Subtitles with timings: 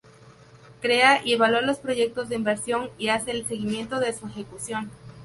[0.81, 4.89] Crea y evalúa los proyectos de inversión y hace el seguimiento de su ejecución.